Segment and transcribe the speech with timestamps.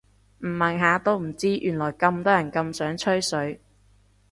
[0.39, 3.61] 唔問下都唔知原來咁多人咁想吹水